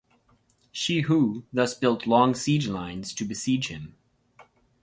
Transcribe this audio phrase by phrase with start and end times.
[0.71, 3.93] Shi Hu thus built long siege lines to besiege him.